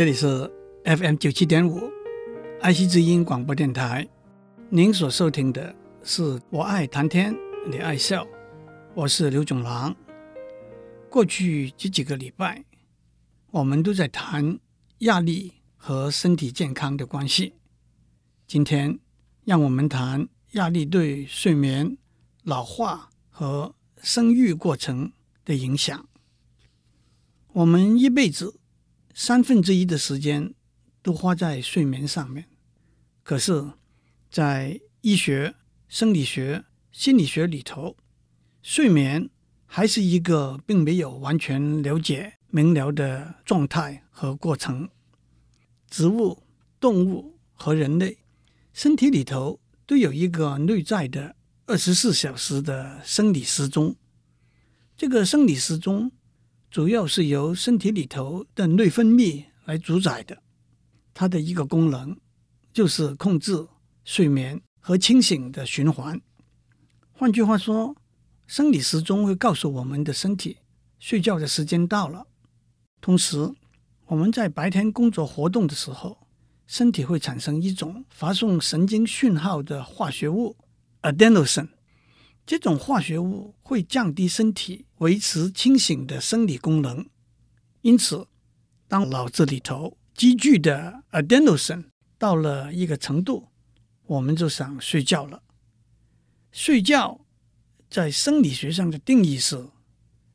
[0.00, 0.50] 这里是
[0.86, 1.78] FM 九七点五
[2.62, 4.08] 爱惜之音广播电台。
[4.70, 7.36] 您所收听的是我爱谈天，
[7.68, 8.26] 你爱笑，
[8.94, 9.94] 我是刘总郎。
[11.10, 12.64] 过去这几个礼拜，
[13.50, 14.58] 我们都在谈
[15.00, 17.52] 压力和身体健康的关系。
[18.46, 18.98] 今天，
[19.44, 21.98] 让我们谈压力对睡眠、
[22.44, 25.12] 老化和生育过程
[25.44, 26.08] 的影响。
[27.52, 28.59] 我们一辈子。
[29.22, 30.54] 三分之一的时间
[31.02, 32.46] 都花在睡眠上面，
[33.22, 33.72] 可是，
[34.30, 35.54] 在医学、
[35.88, 37.98] 生理学、心理学里头，
[38.62, 39.28] 睡眠
[39.66, 44.88] 还是一个并没有完全了解明了的状态和过程。
[45.90, 46.42] 植物、
[46.80, 48.16] 动物和人类
[48.72, 53.94] 身体里头都有一个内在的二十四小时的生理时钟，
[54.96, 56.10] 这个生理时钟。
[56.70, 60.40] 主要是由身体里头的内分泌来主宰的，
[61.12, 62.16] 它的一个功能
[62.72, 63.66] 就是控制
[64.04, 66.20] 睡眠和清醒的循环。
[67.10, 67.96] 换句话说，
[68.46, 70.58] 生理时钟会告诉我们的身体
[71.00, 72.28] 睡觉的时间到了。
[73.00, 73.52] 同时，
[74.06, 76.28] 我们在白天工作活动的时候，
[76.68, 80.56] 身体会产生一种发送神经讯号的化学物
[81.02, 81.70] ——adenosine。
[82.46, 87.06] 这种化学物会降低身体维持清醒的生理功能，
[87.80, 88.26] 因此，
[88.86, 91.86] 当脑子里头积聚的 adenosine
[92.18, 93.48] 到了一个程度，
[94.04, 95.42] 我们就想睡觉了。
[96.52, 97.24] 睡觉
[97.88, 99.70] 在生理学上的定义是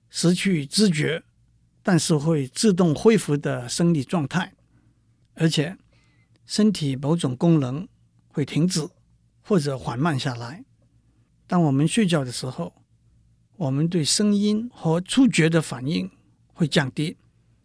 [0.09, 1.23] 失去知觉，
[1.83, 4.55] 但是会自动恢复的生理状态，
[5.35, 5.77] 而且
[6.47, 7.87] 身体某种功能
[8.29, 8.89] 会停止
[9.41, 10.65] 或者缓慢下来。
[11.45, 12.81] 当我们睡觉的时候，
[13.57, 16.11] 我们对声音和触觉的反应
[16.53, 17.15] 会降低，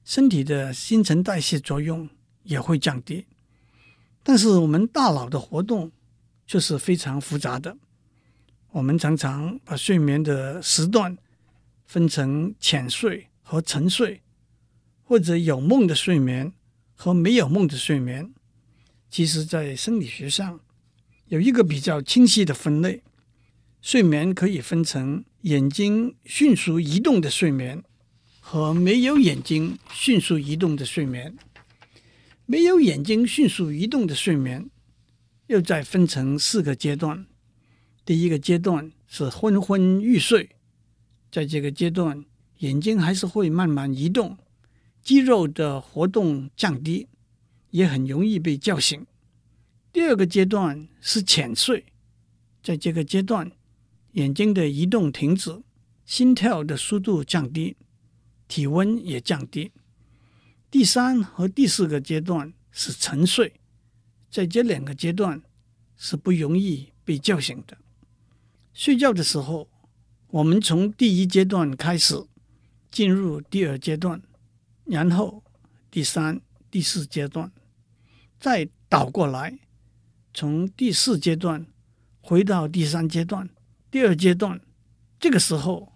[0.05, 2.09] 身体的新陈代谢作用
[2.45, 3.27] 也会降低。
[4.23, 5.91] 但是我们大脑的活动
[6.47, 7.77] 却是非常复杂的。
[8.71, 11.19] 我们常常把睡眠的时段
[11.87, 14.21] 分成浅睡和沉睡，
[15.03, 16.53] 或者有梦的睡眠
[16.95, 18.33] 和没有梦的睡眠。
[19.11, 20.61] 其实，在生理学上
[21.27, 23.03] 有一个比较清晰的分类。
[23.83, 27.83] 睡眠可以分成眼睛迅速移动的睡眠
[28.41, 31.35] 和没有眼睛迅速移动的睡眠。
[32.45, 34.69] 没有眼睛迅速移动的睡眠
[35.47, 37.25] 又再分成四个阶段。
[38.05, 40.51] 第一个阶段是昏昏欲睡，
[41.31, 42.23] 在这个阶段，
[42.59, 44.37] 眼睛还是会慢慢移动，
[45.03, 47.07] 肌肉的活动降低，
[47.71, 49.07] 也很容易被叫醒。
[49.91, 51.87] 第二个阶段是浅睡，
[52.63, 53.51] 在这个阶段。
[54.13, 55.63] 眼睛的移动停止，
[56.05, 57.77] 心跳的速度降低，
[58.49, 59.71] 体温也降低。
[60.71, 63.61] 第三和第四个阶段是沉睡，
[64.31, 65.43] 在这两个阶段
[65.97, 67.79] 是不容易被叫醒的。
[68.73, 69.69] 睡觉的时候，
[70.29, 72.25] 我们从第一阶段开始
[72.91, 74.23] 进入第二阶段，
[74.85, 75.45] 然后
[75.91, 76.41] 第三、
[76.71, 77.53] 第四阶段，
[78.39, 79.59] 再倒过来，
[80.33, 81.67] 从第四阶段
[82.21, 83.49] 回到第三阶段。
[83.91, 84.61] 第二阶段，
[85.19, 85.93] 这个时候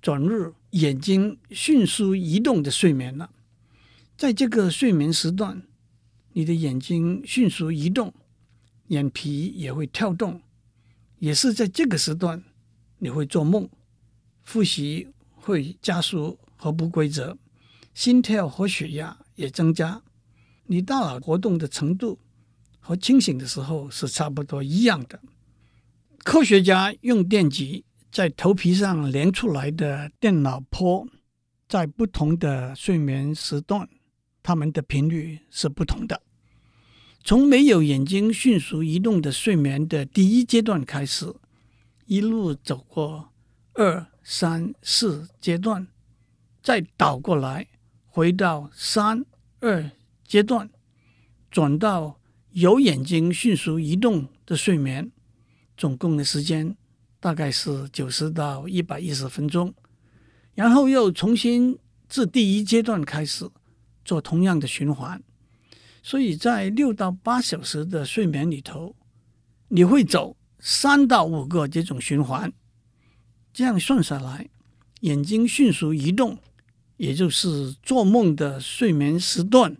[0.00, 3.30] 转入眼睛迅速移动的睡眠了。
[4.16, 5.62] 在这个睡眠时段，
[6.32, 8.14] 你的眼睛迅速移动，
[8.86, 10.40] 眼皮也会跳动，
[11.18, 12.42] 也是在这个时段
[12.98, 13.68] 你会做梦，
[14.46, 17.36] 呼吸会加速和不规则，
[17.92, 20.02] 心跳和血压也增加，
[20.64, 22.18] 你大脑活动的程度
[22.80, 25.20] 和清醒的时候是差不多一样的。
[26.26, 31.06] 科学家用电极在头皮上连出来的电脑波，
[31.68, 33.88] 在不同的睡眠时段，
[34.42, 36.20] 它们的频率是不同的。
[37.22, 41.32] 从没有眼睛迅速移动的睡眠的第一阶段开始，
[42.06, 43.28] 一路走过
[43.74, 45.86] 二、三、四阶段，
[46.60, 47.68] 再倒过来
[48.04, 49.24] 回到三、
[49.60, 49.92] 二
[50.26, 50.68] 阶段，
[51.52, 52.18] 转到
[52.50, 55.12] 有眼睛迅速移动的睡眠。
[55.76, 56.74] 总共的时间
[57.20, 59.74] 大概是九十到一百一十分钟，
[60.54, 61.78] 然后又重新
[62.08, 63.48] 自第一阶段开始
[64.04, 65.22] 做同样的循环，
[66.02, 68.94] 所以在六到八小时的睡眠里头，
[69.68, 72.52] 你会走三到五个这种循环，
[73.52, 74.48] 这样算下来，
[75.00, 76.38] 眼睛迅速移动，
[76.96, 79.76] 也就是做梦的睡眠时段，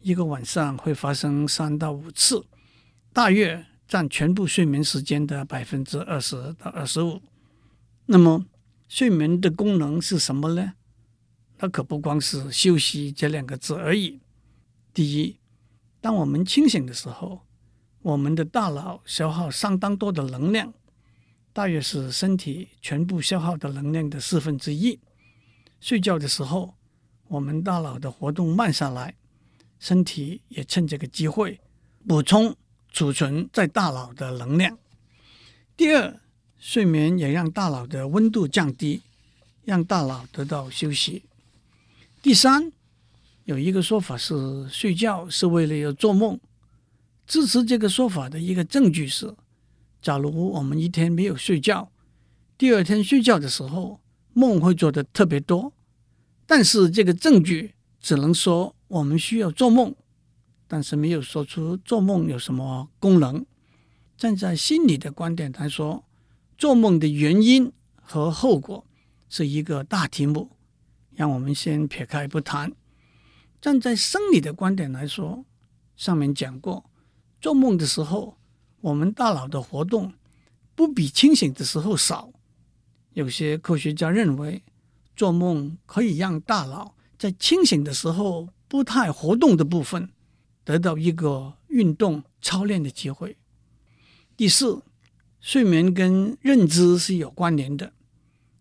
[0.00, 2.44] 一个晚上会发生三到五次，
[3.12, 3.64] 大约。
[3.86, 7.20] 占全部睡眠时间的百分之二十到二十五。
[8.06, 8.46] 那么，
[8.88, 10.74] 睡眠的功能是什么呢？
[11.58, 14.20] 它可不光是休息这两个字而已。
[14.92, 15.38] 第一，
[16.00, 17.40] 当我们清醒的时候，
[18.02, 20.72] 我们的大脑消耗相当多的能量，
[21.52, 25.00] 大约是身体全部消耗的能量的四分之一。
[25.80, 26.74] 睡觉的时候，
[27.28, 29.14] 我们大脑的活动慢下来，
[29.78, 31.60] 身体也趁这个机会
[32.06, 32.54] 补充
[32.96, 34.78] 储存在大脑的能量。
[35.76, 36.18] 第二，
[36.58, 39.02] 睡眠也让大脑的温度降低，
[39.66, 41.22] 让大脑得到休息。
[42.22, 42.72] 第三，
[43.44, 46.40] 有一个说法是睡觉是为了要做梦。
[47.26, 49.36] 支持这个说法的一个证据是，
[50.00, 51.92] 假如我们一天没有睡觉，
[52.56, 54.00] 第二天睡觉的时候
[54.32, 55.70] 梦会做得特别多。
[56.46, 59.94] 但是这个证据只能说我们需要做梦，
[60.68, 63.44] 但是没有说出做梦有什么功能。
[64.16, 66.04] 站在心理的观点来说，
[66.56, 68.86] 做梦的原因和后果
[69.28, 70.50] 是一个大题目。
[71.14, 72.72] 让我们先撇开不谈。
[73.58, 75.46] 站在生理的观点来说，
[75.96, 76.90] 上面讲过，
[77.40, 78.36] 做梦的时候，
[78.82, 80.12] 我们大脑的活动
[80.74, 82.30] 不比清醒的时候少。
[83.14, 84.62] 有些科学家认为，
[85.16, 90.10] 做梦可以让大脑在清醒的时候不太活动的部分
[90.66, 93.36] 得到一个运动操练的机会。
[94.36, 94.82] 第四，
[95.40, 97.92] 睡眠跟认知是有关联的。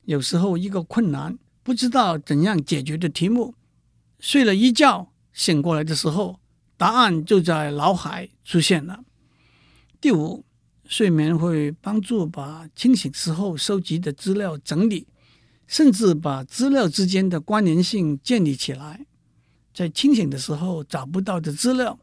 [0.04, 3.56] 有时候一个困难，不知道怎样解决的题目，
[4.20, 6.40] 睡了一觉醒过来的时候，
[6.78, 9.04] 答案就在脑海出现了。
[10.00, 10.46] 第五，
[10.88, 15.08] 睡眠会帮助把清醒时候收集的资料整理，
[15.66, 19.08] 甚至把资料之间的关联性建立起来。
[19.76, 22.00] 在清醒的时候找不到的资料，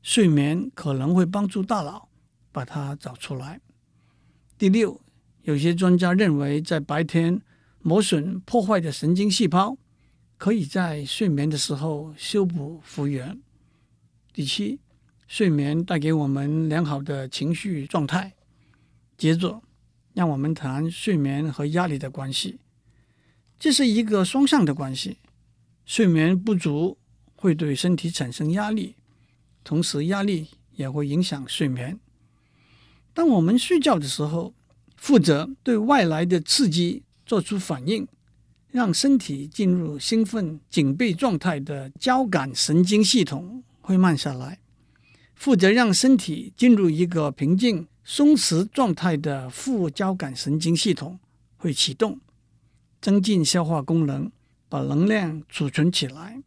[0.00, 2.08] 睡眠可能会帮助大脑
[2.50, 3.60] 把它找出来。
[4.56, 4.98] 第六，
[5.42, 7.38] 有些专家认为在白天，
[7.82, 9.76] 磨损破坏的神经细胞
[10.38, 13.38] 可以在睡眠的时候修补复原。
[14.32, 14.80] 第七，
[15.28, 18.32] 睡眠带给我们良好的情绪状态。
[19.18, 19.60] 接着，
[20.14, 22.58] 让我们谈睡眠和压力的关系。
[23.58, 25.18] 这是一个双向的关系。
[25.84, 26.96] 睡眠不足
[27.42, 28.94] 会对身体产生压力，
[29.64, 30.46] 同时压力
[30.76, 31.98] 也会影响睡眠。
[33.12, 34.54] 当我们睡觉的时候，
[34.96, 37.02] 负责对外来的刺激。
[37.24, 38.06] 做出反应，
[38.68, 44.58] 让身体进入兴奋警备状态的交感神经系统会慢下来；
[45.34, 51.18] 负责让身体进入一个平静松弛状态的副交感神经系统
[51.56, 52.20] 会启动，
[53.00, 54.30] 增进消化功能，
[54.68, 56.42] 把能量储存起来。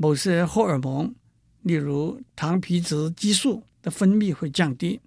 [0.00, 1.14] 某些荷尔蒙，
[1.60, 4.98] 例如糖皮质激素的分泌会降低；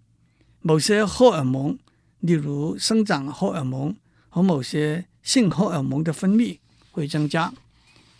[0.61, 1.75] 某些荷尔蒙，
[2.19, 3.95] 例如生长荷尔蒙。
[4.35, 6.57] 和某些性荷尔蒙的分泌
[6.89, 7.53] 会增加，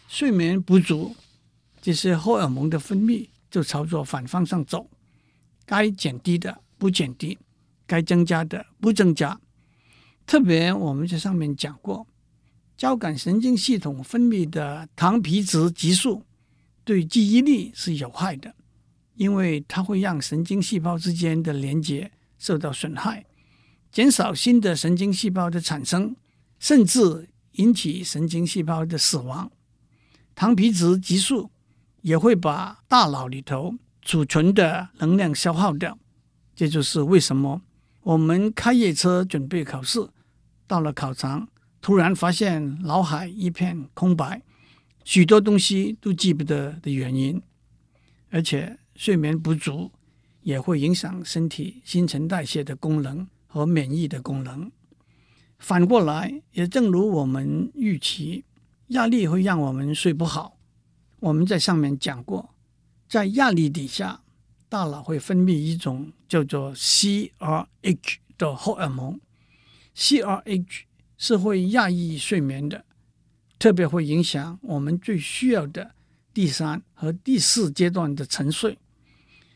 [0.08, 1.16] 睡眠不足，
[1.82, 4.88] 这些荷尔蒙的分泌就朝着反方向走，
[5.66, 7.36] 该减低的不减低，
[7.88, 9.42] 该增加的不增加。
[10.28, 12.06] 特别我们在上面讲过，
[12.78, 16.22] 交感神经系统分泌的糖皮质激素
[16.84, 18.54] 对记忆力是有害的，
[19.16, 23.26] 因为它会让神经细胞之间的连接受到损害。
[23.92, 26.16] 减少新的神经细胞的产生，
[26.60, 29.52] 甚至引起神经细胞的死亡。
[30.34, 31.52] 糖皮质激素
[32.02, 35.98] 也会把大脑里头储存的能量消耗掉。
[36.56, 37.62] 这就是为什么
[38.02, 40.10] 我们开夜车准备考试，
[40.66, 41.48] 到了考场
[41.80, 44.42] 突然发现脑海一片空白，
[45.04, 47.42] 许多东西都记不得的原因。
[48.30, 49.92] 而且睡眠不足
[50.42, 53.28] 也会影响身体新陈代谢的功能。
[53.54, 54.72] 和免疫的功能。
[55.60, 58.46] 反过来，也正如我们预期，
[58.88, 60.58] 压力会让我们睡不好。
[61.20, 62.56] 我们在上面讲过，
[63.08, 64.24] 在压力底下，
[64.68, 69.22] 大脑会分泌一种叫做 CRH 的荷尔蒙。
[69.96, 70.86] CRH
[71.20, 72.84] 是会压抑睡眠的，
[73.64, 75.96] 特别会影响我们最需要的
[76.34, 78.78] 第三和第四阶段的沉睡。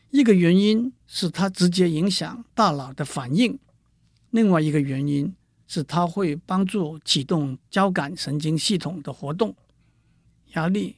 [0.08, 3.58] 一个原因是它直接影响大脑的反应。
[4.30, 5.34] 另外一个原因
[5.66, 9.54] 是，它会帮助启动交感神经系统的活动。
[10.54, 10.96] 压力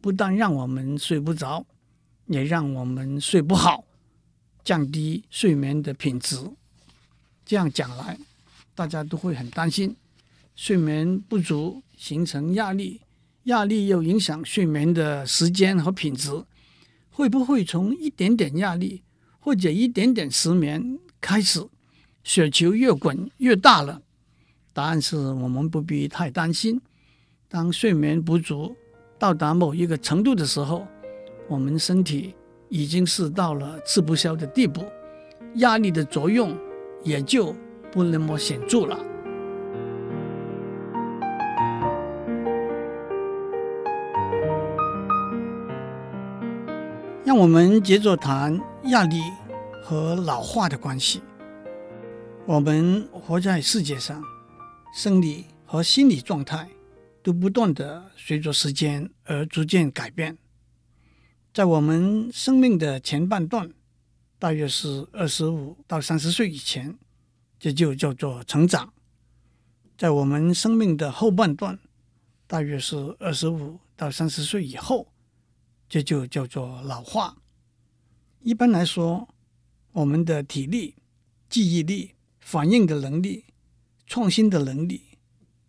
[0.00, 1.66] 不但让我们睡不着，
[2.26, 3.82] 也让我们睡不好，
[4.62, 6.38] 降低睡眠的品质。
[7.44, 8.16] 这样讲来，
[8.76, 9.96] 大家都会很担心：
[10.54, 13.00] 睡眠不足形成压力，
[13.44, 16.30] 压力又影响睡眠的时间和品质，
[17.10, 19.02] 会不会从一点点压力
[19.40, 21.60] 或者一点点失眠开始？
[22.22, 24.00] 雪球越滚越大了。
[24.72, 26.80] 答案是我们不必太担心。
[27.48, 28.74] 当睡眠不足
[29.18, 30.86] 到达某一个程度的时候，
[31.48, 32.34] 我们身体
[32.68, 34.84] 已经是到了吃不消的地步，
[35.56, 36.56] 压力的作用
[37.02, 37.54] 也就
[37.92, 38.98] 不那么显著了。
[47.36, 49.20] 我们接着谈压力
[49.82, 51.20] 和老化的关系。
[52.46, 54.22] 我们活在世界上，
[54.94, 56.70] 生理和心理状态
[57.24, 60.38] 都不断地随着时间而逐渐改变。
[61.52, 63.68] 在我们生命的前半段，
[64.38, 66.96] 大约是二十五到三十岁以前，
[67.58, 68.90] 这就叫做成长；
[69.98, 71.80] 在我们生命的后半段，
[72.46, 75.08] 大约是二十五到三十岁以后，
[75.94, 77.36] 这就叫做老化。
[78.40, 79.28] 一般来说，
[79.92, 80.96] 我们的体力、
[81.48, 83.44] 记忆力、反应的能力、
[84.04, 85.02] 创新的能力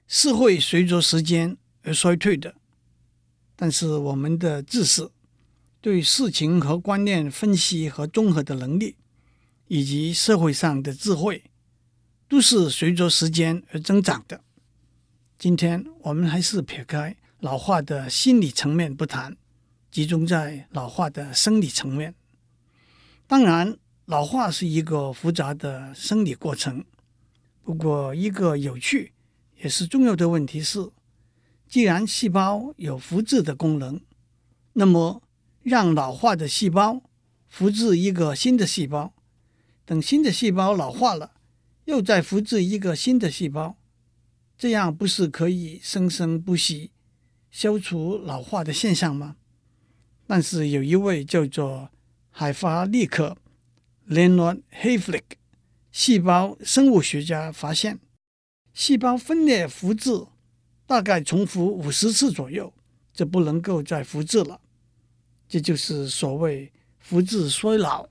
[0.08, 2.55] 是会随着时间而衰退的，
[3.55, 5.12] 但是我们的知识、
[5.79, 8.96] 对事情和观念分析和综合的能力，
[9.67, 11.44] 以及社会上的智慧，
[12.27, 14.41] 都是随着时间而增长的。
[15.38, 19.38] 今天我们还是撇开老化的心理层面不谈，
[19.96, 22.14] 集中在老化的生理层面。
[23.28, 26.84] 当然，老化是一个复杂的生理过程。
[27.64, 29.14] 不过，一个有趣
[29.56, 30.92] 也是重要的问题是：
[31.70, 34.02] 既然细胞有复制的功能，
[34.74, 35.24] 那么
[35.64, 37.02] 让老化的细胞
[37.48, 39.14] 复制一个新的细胞，
[39.86, 41.36] 等新的细胞老化了，
[41.86, 43.78] 又再复制一个新的细胞，
[44.58, 46.92] 这样不是可以生生不息，
[47.50, 49.38] 消除老化的现象吗？
[50.27, 51.89] 但是有一位叫做
[52.32, 53.38] 海法利克
[54.10, 55.24] （Leonard Hayflick）
[55.91, 58.00] 细胞生物学家发现，
[58.74, 60.25] 细胞分裂复制
[60.86, 62.74] 大概重复五十次左右，
[63.13, 64.62] 就不能够再复制了。
[65.48, 68.10] 这就是所谓复制衰老。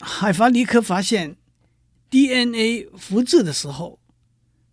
[0.00, 1.36] 海法利克发现
[2.10, 4.00] ，DNA 复制的时候，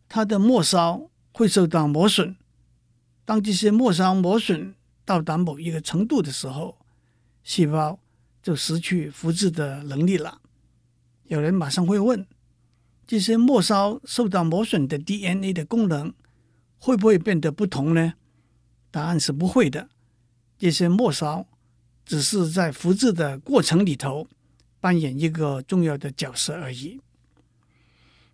[0.09, 2.35] 它的末梢会受到磨损。
[3.23, 4.75] 当这些末梢磨损
[5.11, 6.77] 到达某一个程度的时候，
[7.43, 7.99] 细胞
[8.41, 10.39] 就失去复制的能力了。
[11.25, 12.25] 有人马上会问：
[13.05, 16.13] 这些末梢受到磨损的 DNA 的功能
[16.77, 18.13] 会不会变得不同呢？
[18.89, 19.89] 答案是不会的。
[20.57, 21.45] 这些末梢
[22.05, 24.29] 只是在复制的过程里头
[24.79, 27.01] 扮演一个重要的角色而已。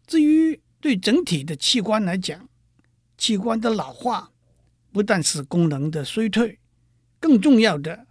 [0.05, 2.47] 至于对整体的器官来讲，
[3.17, 4.31] 器官的老化
[4.91, 6.59] 不但是功能的衰退，
[7.19, 8.05] 更重要的。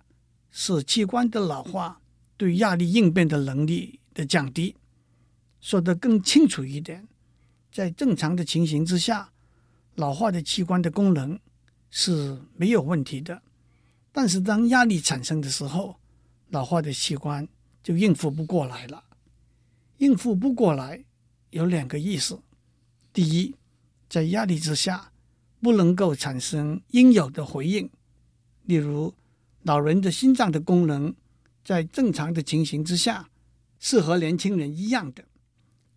[0.58, 2.00] 是器官的老化
[2.38, 4.74] 对压力应变的能力的降低。
[5.60, 7.06] 说得更清楚一点，
[7.70, 9.30] 在正常的情形之下，
[9.96, 11.38] 老化的器官的功能
[11.90, 13.42] 是没有问题的。
[14.12, 16.00] 但是当压力产生的时候，
[16.48, 17.46] 老化的器官
[17.82, 19.04] 就应付不过来了。
[19.98, 21.04] 应付不过来
[21.50, 22.40] 有两个意思：
[23.12, 23.54] 第一，
[24.08, 25.12] 在压力之下
[25.60, 27.90] 不能够产生应有的回应，
[28.66, 29.14] 例如。
[29.62, 31.12] 老人的心脏的功能，
[31.64, 33.28] 在正常的情形之下
[33.80, 35.24] 是和年轻人一样的，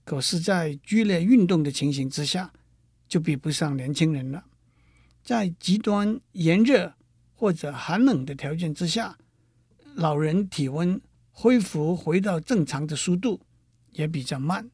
[0.04, 2.52] 可是，在剧烈运动的情形之下，
[3.08, 4.44] 就比不上年轻人了。
[5.24, 6.96] 在极端炎热
[7.36, 9.20] 或者寒冷的条件之下，
[9.94, 11.00] 老人体温
[11.30, 13.40] 恢复回到正常的速度
[13.92, 14.68] 也比较慢。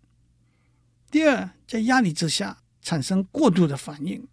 [1.11, 4.25] 第二，在压力之下产生过度的反应，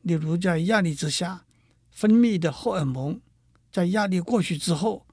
[0.00, 1.44] 例如在压力之下
[1.92, 3.20] 分泌的荷尔蒙。
[3.70, 5.06] 在压力过去之后，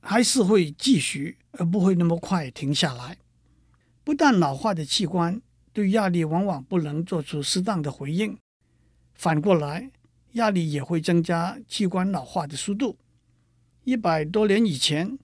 [0.00, 3.18] 还是会继续，而不会那么快停下来。
[4.02, 5.40] 不但老化的器官
[5.72, 8.36] 对压力往往不能做出适当的回应，
[9.14, 9.92] 反过来，
[10.32, 12.96] 压力也会增加器官老化的速度。
[13.84, 15.18] 一百多年以前，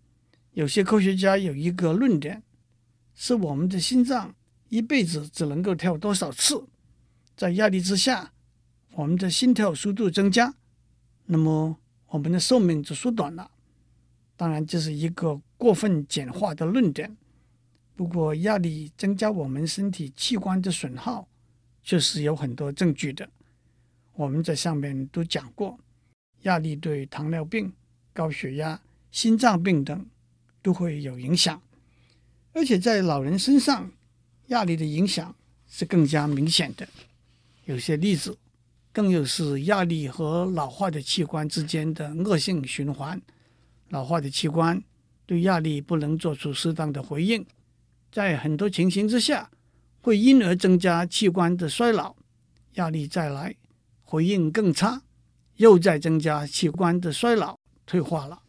[0.53, 2.43] 有些科学家有一个论点，
[3.15, 4.35] 是我们的心脏
[4.69, 6.69] 一辈子只能够跳多少次，
[7.37, 8.33] 在压力之下，
[8.93, 10.55] 我们的心跳速度增加，
[11.27, 11.79] 那么。
[12.09, 13.51] 我们的寿命就缩短了。
[14.37, 17.15] 当然，这是一个过分简化的论点。
[17.97, 21.27] 不过，压力增加我们身体器官的损耗，
[21.83, 23.29] 确实有很多证据的。
[24.15, 25.79] 我们在上面都讲过，
[26.43, 27.73] 压力对糖尿病、
[28.13, 28.81] 高血压、
[29.11, 30.07] 心脏病等
[30.63, 31.61] 都会有影响。
[32.53, 33.91] 而且在老人身上，
[34.47, 35.35] 压力的影响
[35.69, 36.89] 是更加明显的。
[37.65, 38.39] 有些例子。
[38.97, 43.21] 更有是压力和老化的器官之间的恶性循环。
[43.91, 44.83] 老化的器官
[45.27, 47.45] 对压力不能做出适当的回应，
[48.11, 49.51] 在很多情形之下，
[50.01, 52.17] 会因而增加器官的衰老。
[52.77, 53.55] 压力再来，
[54.03, 55.03] 回应更差，
[55.57, 58.41] 又再增加器官的衰老退化了。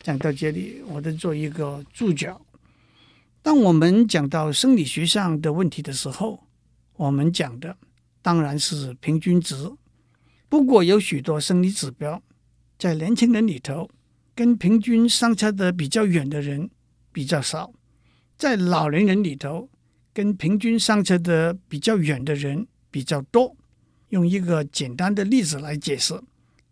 [0.00, 2.40] 讲到这里，我得做一个注脚。
[3.42, 6.44] 当我们讲到生理学上的问题的时候，
[6.96, 7.76] 我们讲的
[8.22, 9.70] 当然是平均值。
[10.48, 12.22] 不过，有许多生理指标
[12.78, 13.88] 在年轻人里头，
[14.34, 16.68] 跟平均相差的比较远的人
[17.12, 17.72] 比较少；
[18.36, 19.68] 在老年人里头，
[20.12, 23.56] 跟平均相差的比较远的人比较多。
[24.08, 26.20] 用一个简单的例子来解释：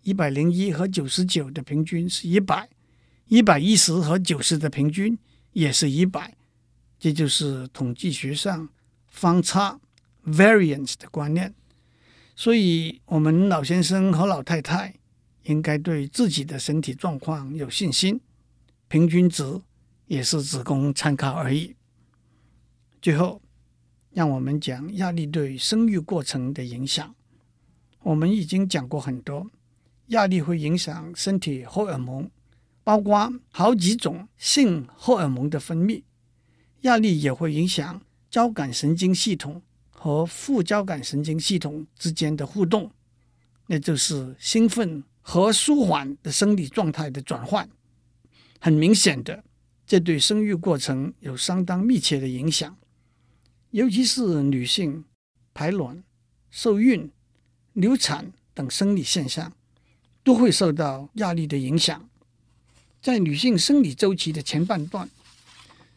[0.03, 2.69] 一百零一和九十九的平均是一百，
[3.29, 5.17] 一百一十和九十的平均
[5.53, 6.37] 也是一百。
[6.99, 8.69] 这就是统计学上
[9.07, 9.79] 方差
[10.25, 11.55] （variance） 的观念。
[12.35, 14.95] 所以，我们老先生和老太太
[15.45, 18.21] 应该对自己的身体状况有信心。
[18.87, 19.61] 平均值
[20.07, 21.75] 也是只供参考而已。
[23.03, 23.43] 最后，
[24.13, 27.15] 让我们讲压力对生育过程的影响。
[28.01, 29.51] 我们已经讲过很多，
[30.07, 32.31] 压力会影响身体荷尔蒙，
[32.83, 36.03] 包括好几种性荷尔蒙的分泌。
[36.83, 39.61] 压力也会影响交感神经系统
[39.99, 42.91] 和副交感神经系统之间的互动，
[43.67, 47.69] 那就是兴奋和舒缓的生理状态的转换。
[48.61, 49.43] 很明显的，
[49.87, 52.77] 这对生育过程有相当密切的影响，
[53.73, 55.05] 尤其是女性
[55.53, 56.03] 排卵、
[56.49, 57.11] 受孕、
[57.73, 59.53] 流产等生理现象
[60.23, 62.09] 都会受到压力的影响。
[63.01, 65.09] 在女性生理周期的前半段，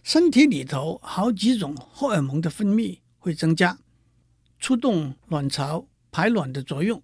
[0.04, 3.78] 身体里头好几种荷尔蒙的分泌会增加，
[4.62, 7.04] 触动卵巢排卵的作用。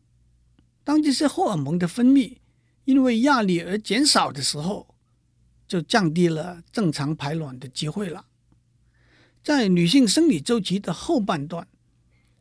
[0.86, 2.38] 当这些荷尔蒙的分泌
[2.86, 4.96] 因为压力而减少的时候，
[5.68, 8.28] 就降低了正常排卵的机会了。
[9.44, 11.68] 在女性生理周期的后半段，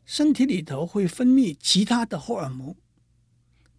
[0.04, 2.76] 身体里头会分泌其他的荷尔蒙。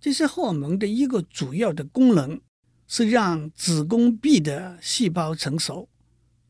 [0.02, 2.42] 这些荷尔蒙的一个主要的功能
[2.88, 5.88] 是让子宫壁的细胞成熟。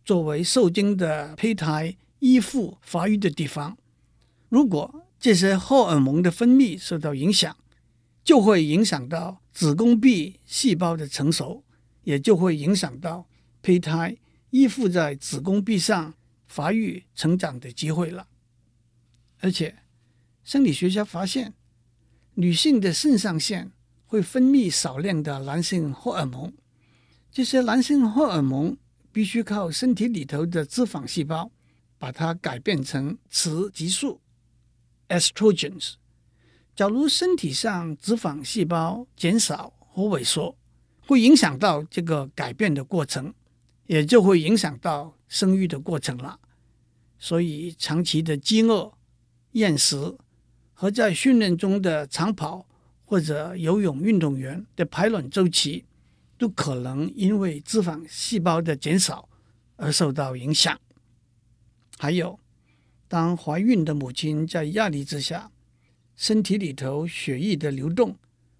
[0.05, 3.77] 作为受精的胚胎依附发育的地方，
[4.49, 7.55] 如果这些荷尔蒙的分泌受到影响，
[8.23, 11.63] 就会影响到子宫壁细胞的成熟，
[12.03, 13.27] 也就会影响到
[13.61, 14.17] 胚胎
[14.49, 16.13] 依附在子宫壁上
[16.45, 18.27] 发育成长的机会了。
[19.39, 19.75] 而且，
[20.43, 21.53] 生理学家发现，
[22.35, 23.71] 女性的肾上腺
[24.05, 26.53] 会分泌少量的男性荷尔蒙，
[27.31, 28.77] 这些男性荷尔蒙。
[29.09, 31.49] 必须靠身体里头的脂肪细胞
[31.97, 34.21] 把它改变成雌激素
[35.09, 35.93] （estrogens）。
[36.75, 40.55] 假如身体上脂肪细胞减少或萎缩，
[41.05, 43.33] 会影响到这个改变的过程，
[43.85, 46.39] 也就会影响到生育的过程了。
[47.17, 48.93] 所以，长期的饥饿、
[49.53, 50.15] 厌食
[50.73, 52.67] 和在训练中的长跑
[53.05, 55.85] 或者游泳运动员的排卵周期。
[56.39, 59.27] 都可能因为脂肪细胞的减少
[59.75, 60.79] 而受到影响。
[61.97, 62.39] 还有，
[63.07, 65.49] 当怀孕的母亲在压力之下，
[66.15, 68.15] 身体里头血液的流动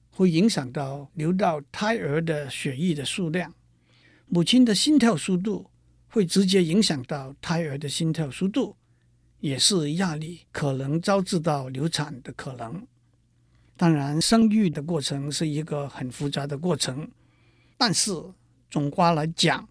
[0.10, 3.54] 会影响到流到胎儿的血液的数量，
[4.28, 5.70] 母亲的心跳速度
[6.08, 8.76] 会直接影响到胎儿的心跳速度，
[9.40, 12.88] 也是压力可能招致到流产的可能。
[13.76, 17.08] 当然，生育的过程是一个很复杂的过程。
[17.78, 18.12] 但是
[18.72, 19.68] 总括来讲，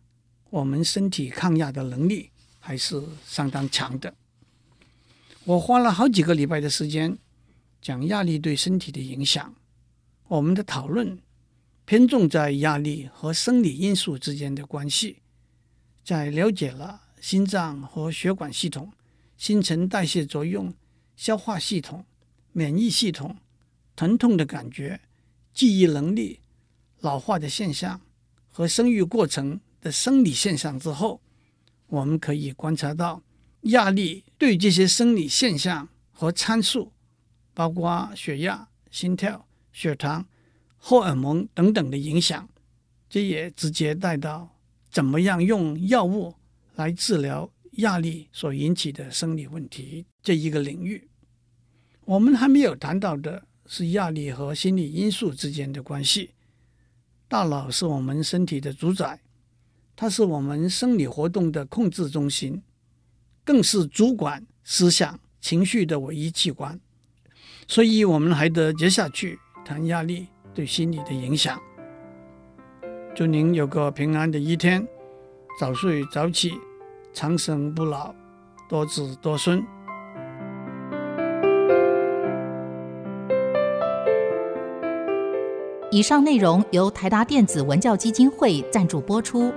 [0.51, 4.15] 我们身体抗压的能力还是相当强的。
[5.47, 7.17] 我花了好几个礼拜的时间
[7.81, 9.55] 讲压力对身体的影响。
[10.27, 11.21] 我们的讨论
[11.85, 15.23] 偏重在压力和生理因素之间的关系，
[16.03, 18.93] 在了解了心脏和血管系统、
[19.37, 20.75] 新陈代谢作用、
[21.15, 22.05] 消化系统、
[22.51, 23.37] 免疫系统、
[23.95, 25.01] 疼痛的感觉、
[25.55, 26.41] 记忆能力。
[27.01, 28.01] 老化的现象
[28.49, 31.21] 和生育过程的生理现象之后，
[31.87, 33.23] 我们可以观察到
[33.61, 36.93] 压力对这些生理现象和参数，
[37.55, 40.27] 包括血压、心跳、血糖、
[40.77, 42.49] 荷尔蒙等等的影响。
[43.09, 44.57] 这也直接带到
[44.91, 46.35] 怎么样用药物
[46.75, 51.09] 来治疗压力所引起的生理问题这一个领域。
[52.05, 56.33] 我们还没有谈到的是压力和心理因素之间的关系。
[57.29, 59.21] 大脑是我们身体的主宰，
[59.97, 62.63] 它是我们生理活动的控制中心，
[63.47, 66.79] 更是主管思想情绪的唯一器官。
[67.69, 71.59] 所以，我们还得接下去谈压力对心理的影响。
[73.15, 74.87] 祝您有个平安的一天，
[75.61, 76.55] 早睡早起，
[77.13, 78.13] 长生不老，
[78.69, 79.65] 多子多孙。
[85.93, 89.53] 以上内容由台达电子文教基金会赞助播出。